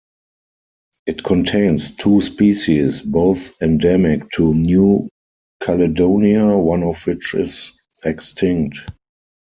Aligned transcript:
It 1.05 1.23
contains 1.23 1.91
two 1.95 2.21
species, 2.21 3.03
both 3.03 3.61
endemic 3.61 4.31
to 4.31 4.51
New 4.51 5.09
Caledonia, 5.61 6.57
one 6.57 6.81
of 6.81 7.05
which 7.05 7.35
is 7.35 7.71
extinct. 8.03 8.79